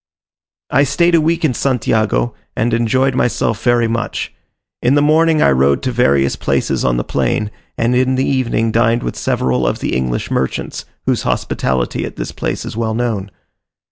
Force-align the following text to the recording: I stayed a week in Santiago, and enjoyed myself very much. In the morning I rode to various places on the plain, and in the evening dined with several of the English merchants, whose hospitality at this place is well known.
I 0.71 0.83
stayed 0.83 1.13
a 1.13 1.21
week 1.21 1.45
in 1.45 1.53
Santiago, 1.53 2.33
and 2.55 2.73
enjoyed 2.73 3.13
myself 3.13 3.61
very 3.61 3.87
much. 3.87 4.33
In 4.81 4.95
the 4.95 5.01
morning 5.03 5.43
I 5.43 5.51
rode 5.51 5.83
to 5.83 5.91
various 5.91 6.35
places 6.35 6.83
on 6.83 6.97
the 6.97 7.03
plain, 7.03 7.51
and 7.77 7.93
in 7.95 8.15
the 8.15 8.25
evening 8.27 8.71
dined 8.71 9.03
with 9.03 9.15
several 9.15 9.67
of 9.67 9.77
the 9.77 9.95
English 9.95 10.31
merchants, 10.31 10.85
whose 11.05 11.21
hospitality 11.21 12.03
at 12.03 12.15
this 12.15 12.31
place 12.31 12.65
is 12.65 12.75
well 12.75 12.95
known. 12.95 13.29